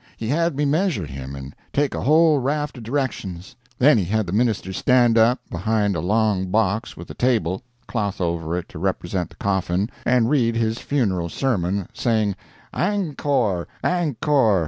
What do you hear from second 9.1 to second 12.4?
the coffin, and read his funeral sermon, saying